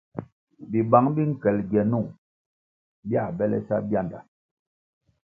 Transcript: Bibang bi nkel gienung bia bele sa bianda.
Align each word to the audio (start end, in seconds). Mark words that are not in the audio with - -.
Bibang 0.71 1.05
bi 1.15 1.23
nkel 1.31 1.57
gienung 1.69 2.07
bia 3.07 3.23
bele 3.37 3.59
sa 3.67 3.75
bianda. 3.87 4.19